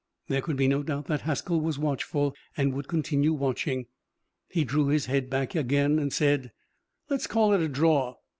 [0.29, 3.85] There could be no doubt that Haskell was watchful and would continue watching.
[4.49, 6.51] He drew his head back again and said:
[7.07, 8.15] "Let's call it a draw.